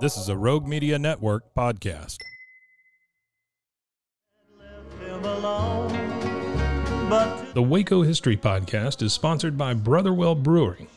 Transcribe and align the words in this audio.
This 0.00 0.16
is 0.16 0.30
a 0.30 0.36
Rogue 0.36 0.66
Media 0.66 0.98
Network 0.98 1.54
podcast. 1.54 2.16
The 7.52 7.62
Waco 7.62 8.00
History 8.00 8.38
Podcast 8.38 9.02
is 9.02 9.12
sponsored 9.12 9.58
by 9.58 9.74
Brotherwell 9.74 10.34
Brewery 10.34 10.88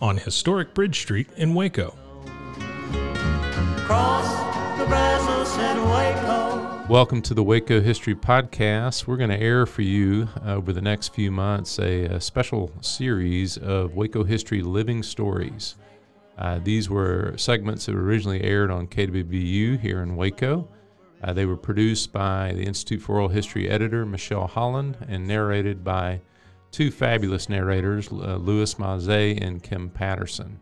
on 0.00 0.16
historic 0.16 0.74
Bridge 0.74 0.98
Street 0.98 1.28
in 1.36 1.54
Waco. 1.54 1.96
Welcome 6.88 7.22
to 7.22 7.34
the 7.34 7.44
Waco 7.44 7.80
History 7.80 8.16
Podcast. 8.16 9.06
We're 9.06 9.18
going 9.18 9.30
to 9.30 9.40
air 9.40 9.66
for 9.66 9.82
you 9.82 10.28
uh, 10.44 10.54
over 10.54 10.72
the 10.72 10.82
next 10.82 11.14
few 11.14 11.30
months 11.30 11.78
a, 11.78 12.06
a 12.06 12.20
special 12.20 12.72
series 12.80 13.56
of 13.56 13.94
Waco 13.94 14.24
History 14.24 14.62
Living 14.62 15.04
Stories. 15.04 15.76
Uh, 16.38 16.60
these 16.62 16.88
were 16.88 17.34
segments 17.36 17.86
that 17.86 17.94
were 17.94 18.04
originally 18.04 18.42
aired 18.44 18.70
on 18.70 18.86
KWBU 18.86 19.80
here 19.80 20.02
in 20.02 20.16
Waco. 20.16 20.68
Uh, 21.22 21.32
they 21.32 21.44
were 21.44 21.56
produced 21.56 22.12
by 22.12 22.52
the 22.54 22.62
Institute 22.62 23.02
for 23.02 23.16
Oral 23.16 23.28
History 23.28 23.68
editor 23.68 24.06
Michelle 24.06 24.46
Holland 24.46 24.96
and 25.08 25.26
narrated 25.26 25.82
by 25.82 26.20
two 26.70 26.92
fabulous 26.92 27.48
narrators, 27.48 28.08
uh, 28.12 28.36
Louis 28.36 28.78
Maze 28.78 29.08
and 29.40 29.62
Kim 29.62 29.90
Patterson. 29.90 30.60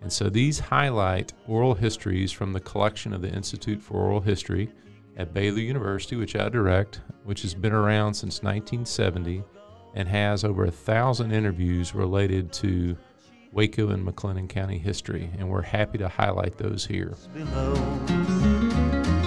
And 0.00 0.10
so 0.10 0.30
these 0.30 0.58
highlight 0.58 1.32
oral 1.46 1.74
histories 1.74 2.32
from 2.32 2.52
the 2.52 2.60
collection 2.60 3.12
of 3.12 3.20
the 3.20 3.30
Institute 3.30 3.82
for 3.82 3.98
Oral 3.98 4.20
History 4.20 4.70
at 5.16 5.34
Baylor 5.34 5.58
University, 5.58 6.16
which 6.16 6.34
I 6.34 6.48
direct, 6.48 7.02
which 7.24 7.42
has 7.42 7.54
been 7.54 7.72
around 7.72 8.14
since 8.14 8.42
1970 8.42 9.44
and 9.94 10.08
has 10.08 10.42
over 10.42 10.64
a 10.64 10.70
thousand 10.70 11.32
interviews 11.32 11.94
related 11.94 12.50
to 12.54 12.96
Waco 13.52 13.90
and 13.90 14.06
McLennan 14.06 14.48
County 14.48 14.78
history, 14.78 15.30
and 15.38 15.50
we're 15.50 15.60
happy 15.60 15.98
to 15.98 16.08
highlight 16.08 16.56
those 16.56 16.86
here. 16.86 17.14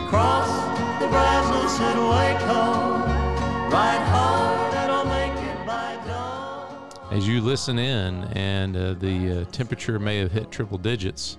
Cross 0.09 0.49
the 0.99 1.07
Brazos 1.07 1.79
at 1.79 1.95
Waco, 1.95 3.69
ride 3.69 4.01
hard 4.07 4.73
and 4.73 4.91
I'll 4.91 5.05
make 5.05 5.31
it 5.31 5.67
by 5.67 5.99
dawn. 6.07 6.89
As 7.11 7.27
you 7.27 7.39
listen 7.39 7.77
in 7.77 8.23
and 8.33 8.75
uh, 8.75 8.93
the 8.95 9.41
uh, 9.41 9.45
temperature 9.51 9.99
may 9.99 10.17
have 10.17 10.31
hit 10.31 10.49
triple 10.49 10.79
digits, 10.79 11.37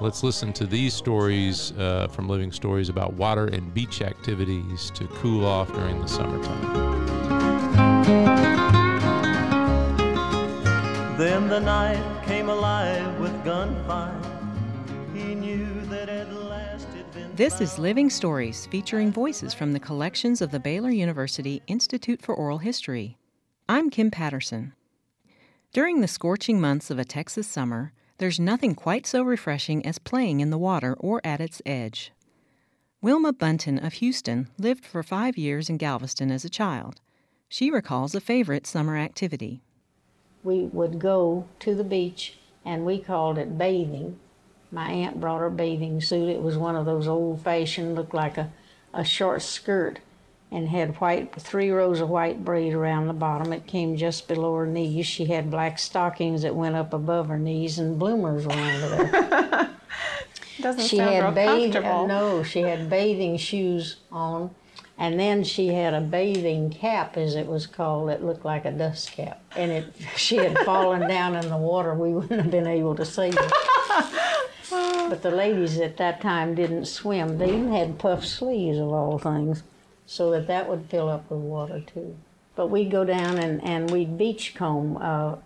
let's 0.00 0.22
listen 0.22 0.50
to 0.54 0.64
these 0.64 0.94
stories 0.94 1.72
uh, 1.72 2.08
from 2.08 2.26
Living 2.26 2.52
Stories 2.52 2.88
about 2.88 3.12
water 3.12 3.48
and 3.48 3.74
beach 3.74 4.00
activities 4.00 4.90
to 4.94 5.06
cool 5.08 5.44
off 5.44 5.70
during 5.74 6.00
the 6.00 6.08
summertime. 6.08 6.94
Then 11.18 11.48
the 11.48 11.60
night 11.60 12.13
came 12.26 12.48
alive 12.48 13.20
with 13.20 13.44
gunfire. 13.44 14.18
He 15.12 15.34
knew 15.34 15.82
that 15.86 16.08
at 16.08 16.32
last 16.32 16.88
it'd 16.94 17.12
been. 17.12 17.34
This 17.36 17.60
is 17.60 17.78
Living 17.78 18.08
Stories 18.08 18.64
featuring 18.66 19.12
voices 19.12 19.52
from 19.52 19.72
the 19.72 19.80
collections 19.80 20.40
of 20.40 20.50
the 20.50 20.58
Baylor 20.58 20.90
University 20.90 21.60
Institute 21.66 22.22
for 22.22 22.34
Oral 22.34 22.58
History. 22.58 23.18
I'm 23.68 23.90
Kim 23.90 24.10
Patterson. 24.10 24.72
During 25.74 26.00
the 26.00 26.08
scorching 26.08 26.58
months 26.58 26.90
of 26.90 26.98
a 26.98 27.04
Texas 27.04 27.46
summer, 27.46 27.92
there's 28.16 28.40
nothing 28.40 28.74
quite 28.74 29.06
so 29.06 29.22
refreshing 29.22 29.84
as 29.84 29.98
playing 29.98 30.40
in 30.40 30.48
the 30.48 30.58
water 30.58 30.94
or 30.98 31.20
at 31.24 31.42
its 31.42 31.60
edge. 31.66 32.10
Wilma 33.02 33.34
Bunton 33.34 33.78
of 33.78 33.94
Houston 33.94 34.48
lived 34.58 34.86
for 34.86 35.02
five 35.02 35.36
years 35.36 35.68
in 35.68 35.76
Galveston 35.76 36.30
as 36.30 36.44
a 36.44 36.48
child. 36.48 37.02
She 37.50 37.70
recalls 37.70 38.14
a 38.14 38.20
favorite 38.20 38.66
summer 38.66 38.96
activity 38.96 39.62
we 40.44 40.64
would 40.64 40.98
go 40.98 41.46
to 41.60 41.74
the 41.74 41.82
beach 41.82 42.38
and 42.64 42.84
we 42.84 42.98
called 42.98 43.38
it 43.38 43.58
bathing. 43.58 44.18
My 44.70 44.90
aunt 44.90 45.20
brought 45.20 45.40
her 45.40 45.50
bathing 45.50 46.00
suit. 46.00 46.28
It 46.28 46.42
was 46.42 46.56
one 46.56 46.76
of 46.76 46.84
those 46.84 47.08
old 47.08 47.42
fashioned, 47.42 47.94
looked 47.94 48.14
like 48.14 48.36
a, 48.36 48.52
a 48.92 49.04
short 49.04 49.42
skirt 49.42 50.00
and 50.50 50.68
had 50.68 51.00
white 51.00 51.34
three 51.34 51.70
rows 51.70 52.00
of 52.00 52.08
white 52.08 52.44
braid 52.44 52.74
around 52.74 53.08
the 53.08 53.12
bottom. 53.12 53.52
It 53.52 53.66
came 53.66 53.96
just 53.96 54.28
below 54.28 54.54
her 54.54 54.66
knees. 54.66 55.06
She 55.06 55.24
had 55.26 55.50
black 55.50 55.78
stockings 55.78 56.42
that 56.42 56.54
went 56.54 56.76
up 56.76 56.92
above 56.92 57.28
her 57.28 57.38
knees 57.38 57.78
and 57.78 57.98
bloomers 57.98 58.46
were 58.46 58.52
under 58.52 58.88
there. 58.88 59.70
Doesn't 60.60 60.84
she 60.84 60.96
sound 60.96 61.10
had 61.10 61.24
real 61.24 61.32
bath- 61.32 61.72
comfortable. 61.72 62.06
no, 62.06 62.42
she 62.42 62.60
had 62.60 62.88
bathing 62.88 63.36
shoes 63.36 63.96
on 64.12 64.54
and 64.96 65.18
then 65.18 65.42
she 65.42 65.68
had 65.68 65.92
a 65.92 66.00
bathing 66.00 66.70
cap, 66.70 67.16
as 67.16 67.34
it 67.34 67.46
was 67.46 67.66
called, 67.66 68.08
that 68.08 68.24
looked 68.24 68.44
like 68.44 68.64
a 68.64 68.70
dust 68.70 69.12
cap. 69.12 69.42
And 69.56 69.72
if 69.72 70.16
she 70.16 70.36
had 70.36 70.58
fallen 70.60 71.08
down 71.08 71.34
in 71.34 71.48
the 71.48 71.56
water, 71.56 71.94
we 71.94 72.12
wouldn't 72.12 72.40
have 72.40 72.50
been 72.50 72.66
able 72.66 72.94
to 72.94 73.04
save 73.04 73.34
her. 73.34 73.48
but 75.08 75.22
the 75.22 75.32
ladies 75.32 75.78
at 75.78 75.96
that 75.96 76.20
time 76.20 76.54
didn't 76.54 76.86
swim. 76.86 77.38
They 77.38 77.48
even 77.48 77.72
had 77.72 77.98
puff 77.98 78.24
sleeves, 78.24 78.78
of 78.78 78.88
all 78.92 79.18
things, 79.18 79.64
so 80.06 80.30
that 80.30 80.46
that 80.46 80.68
would 80.68 80.86
fill 80.88 81.08
up 81.08 81.28
with 81.28 81.40
water 81.40 81.80
too. 81.80 82.16
But 82.54 82.68
we'd 82.68 82.92
go 82.92 83.04
down 83.04 83.38
and, 83.38 83.62
and 83.64 83.90
we'd 83.90 84.16
beachcomb. 84.16 84.96
Uh, 84.98 85.36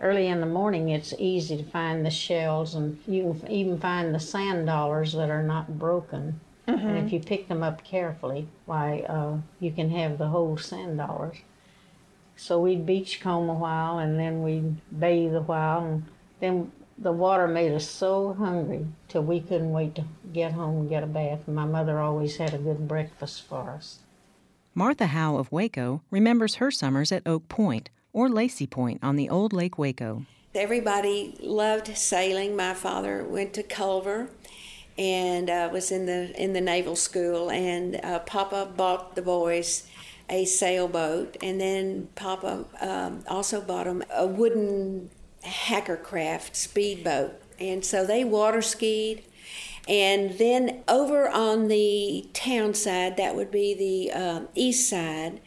early 0.00 0.28
in 0.28 0.40
the 0.40 0.46
morning, 0.46 0.90
it's 0.90 1.12
easy 1.18 1.56
to 1.56 1.64
find 1.64 2.06
the 2.06 2.10
shells, 2.10 2.76
and 2.76 3.00
you 3.06 3.36
can 3.40 3.50
even 3.50 3.78
find 3.78 4.14
the 4.14 4.20
sand 4.20 4.66
dollars 4.66 5.12
that 5.12 5.28
are 5.30 5.42
not 5.42 5.78
broken. 5.78 6.40
Mm-hmm. 6.68 6.86
And 6.86 6.98
if 6.98 7.04
mm-hmm. 7.04 7.14
you 7.14 7.20
pick 7.20 7.48
them 7.48 7.62
up 7.62 7.82
carefully, 7.84 8.48
why, 8.66 9.00
uh, 9.08 9.38
you 9.58 9.72
can 9.72 9.90
have 9.90 10.18
the 10.18 10.28
whole 10.28 10.56
sand 10.56 10.98
dollars. 10.98 11.38
So 12.36 12.60
we'd 12.60 12.86
beachcomb 12.86 13.48
a 13.48 13.54
while 13.54 13.98
and 13.98 14.18
then 14.18 14.42
we'd 14.42 14.76
bathe 14.98 15.34
a 15.34 15.42
while. 15.42 15.84
And 15.84 16.04
then 16.40 16.72
the 16.98 17.12
water 17.12 17.48
made 17.48 17.72
us 17.72 17.88
so 17.88 18.34
hungry 18.34 18.86
till 19.08 19.22
we 19.22 19.40
couldn't 19.40 19.72
wait 19.72 19.94
to 19.96 20.04
get 20.32 20.52
home 20.52 20.80
and 20.80 20.88
get 20.88 21.02
a 21.02 21.06
bath. 21.06 21.40
And 21.46 21.56
my 21.56 21.64
mother 21.64 21.98
always 21.98 22.36
had 22.36 22.54
a 22.54 22.58
good 22.58 22.86
breakfast 22.88 23.42
for 23.46 23.70
us. 23.70 23.98
Martha 24.74 25.08
Howe 25.08 25.36
of 25.36 25.52
Waco 25.52 26.02
remembers 26.10 26.54
her 26.56 26.70
summers 26.70 27.12
at 27.12 27.26
Oak 27.26 27.48
Point 27.48 27.90
or 28.12 28.28
Lacey 28.28 28.66
Point 28.66 29.00
on 29.02 29.16
the 29.16 29.28
old 29.28 29.52
Lake 29.52 29.78
Waco. 29.78 30.24
Everybody 30.54 31.36
loved 31.40 31.96
sailing. 31.96 32.56
My 32.56 32.74
father 32.74 33.24
went 33.24 33.54
to 33.54 33.62
Culver 33.62 34.28
and 34.98 35.48
uh, 35.48 35.68
was 35.72 35.90
in 35.90 36.06
the 36.06 36.32
in 36.40 36.52
the 36.52 36.60
naval 36.60 36.96
school. 36.96 37.50
And 37.50 38.00
uh, 38.04 38.20
Papa 38.20 38.70
bought 38.76 39.14
the 39.14 39.22
boys 39.22 39.88
a 40.28 40.44
sailboat, 40.44 41.36
and 41.42 41.60
then 41.60 42.08
Papa 42.14 42.64
um, 42.80 43.24
also 43.28 43.60
bought 43.60 43.84
them 43.84 44.02
a 44.14 44.26
wooden 44.26 45.10
Hacker-Craft 45.42 46.56
speedboat, 46.56 47.32
and 47.58 47.84
so 47.84 48.06
they 48.06 48.24
water 48.24 48.62
skied. 48.62 49.24
And 49.88 50.38
then 50.38 50.84
over 50.86 51.28
on 51.28 51.66
the 51.66 52.28
town 52.32 52.74
side, 52.74 53.16
that 53.16 53.34
would 53.34 53.50
be 53.50 53.74
the 53.74 54.16
uh, 54.16 54.40
east 54.54 54.88
side, 54.88 55.40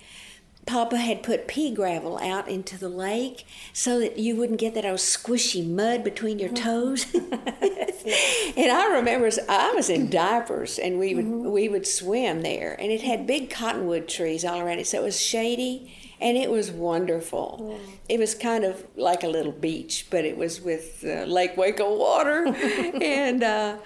Papa 0.66 0.98
had 0.98 1.22
put 1.22 1.48
pea 1.48 1.72
gravel 1.72 2.18
out 2.18 2.48
into 2.48 2.78
the 2.78 2.90
lake 2.90 3.46
so 3.72 4.00
that 4.00 4.18
you 4.18 4.36
wouldn't 4.36 4.60
get 4.60 4.74
that 4.74 4.86
old 4.86 4.98
squishy 4.98 5.68
mud 5.68 6.04
between 6.04 6.40
your 6.40 6.50
toes. 6.50 7.06
and 7.14 8.72
I 8.72 8.96
remember 8.96 9.30
I 9.48 9.74
was 9.74 9.90
in 9.90 10.10
diapers 10.10 10.80
and 10.80 11.00
we 11.00 11.16
would 11.16 11.26
mm-hmm. 11.26 11.52
we 11.52 11.70
would 11.70 11.88
swim 11.88 12.42
there 12.42 12.76
and 12.80 12.92
it 12.92 13.02
had 13.02 13.28
big 13.28 13.50
cottonwood 13.50 14.08
trees 14.08 14.46
all 14.46 14.60
around 14.60 14.80
it 14.80 14.88
so 14.88 15.02
it 15.02 15.04
was 15.04 15.20
shady 15.20 15.96
and 16.22 16.38
it 16.38 16.50
was 16.50 16.72
wonderful. 16.72 17.68
Yeah. 17.70 18.16
It 18.16 18.20
was 18.20 18.36
kind 18.36 18.64
of 18.64 18.86
like 18.96 19.24
a 19.24 19.28
little 19.28 19.52
beach, 19.52 20.08
but 20.10 20.24
it 20.24 20.38
was 20.38 20.62
with 20.62 21.04
uh, 21.06 21.26
Lake 21.26 21.58
Waco 21.58 21.98
water 21.98 22.48
and 23.02 23.44
uh, 23.44 23.78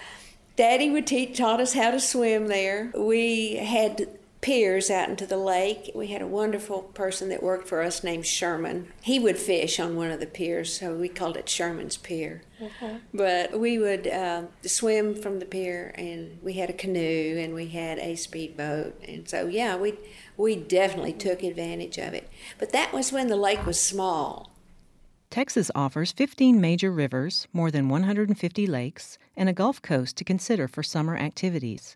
Daddy 0.56 0.90
would 0.90 1.08
teach 1.08 1.38
taught 1.38 1.60
us 1.60 1.74
how 1.74 1.92
to 1.92 2.00
swim 2.00 2.48
there. 2.48 2.92
We 2.96 3.56
had 3.56 4.19
piers 4.42 4.90
out 4.90 5.10
into 5.10 5.26
the 5.26 5.38
lake. 5.38 5.92
We 5.94 6.08
had 6.08 6.22
a 6.22 6.28
wonderful 6.28 6.84
person 6.84 7.30
that 7.30 7.44
worked 7.44 7.68
for 7.68 7.82
us 7.82 8.04
named 8.04 8.26
Sherman. 8.26 8.92
He 9.02 9.20
would 9.20 9.38
fish 9.38 9.80
on 9.80 9.96
one 9.96 10.12
of 10.12 10.20
the 10.20 10.26
piers, 10.26 10.80
so 10.80 10.96
we 10.96 11.10
called 11.10 11.36
it 11.36 11.50
Sherman's 11.50 11.98
Pier. 11.98 12.44
Uh-huh. 12.62 12.96
But 13.14 13.60
we 13.60 13.78
would 13.78 14.08
uh, 14.08 14.44
swim 14.64 15.16
from 15.16 15.40
the 15.40 15.46
pier, 15.46 15.94
and 15.96 16.40
we 16.42 16.54
had 16.54 16.70
a 16.70 16.74
canoe, 16.74 17.38
and 17.38 17.54
we 17.54 17.68
had 17.68 18.00
a 18.00 18.16
speedboat, 18.16 19.02
and 19.08 19.28
so 19.28 19.48
yeah, 19.48 19.76
we 19.76 19.96
we 20.38 20.56
definitely 20.56 21.14
took 21.14 21.44
advantage 21.44 21.98
of 21.98 22.14
it. 22.14 22.30
But 22.58 22.72
that 22.72 22.94
was 22.94 23.12
when 23.12 23.28
the 23.28 23.36
lake 23.36 23.66
was 23.66 23.80
small. 23.80 24.52
Texas 25.30 25.70
offers 25.76 26.12
15 26.12 26.60
major 26.60 26.92
rivers, 26.92 27.48
more 27.54 27.70
than 27.70 27.88
150 27.88 28.66
lakes, 28.66 29.20
and 29.38 29.48
a 29.48 29.54
Gulf 29.54 29.82
Coast 29.82 30.18
to 30.18 30.24
consider 30.24 30.68
for 30.68 30.82
summer 30.82 31.16
activities. 31.16 31.96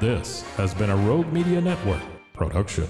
This 0.00 0.42
has 0.56 0.74
been 0.74 0.90
a 0.90 0.96
Rogue 0.96 1.32
Media 1.32 1.60
Network 1.60 2.02
production. 2.32 2.88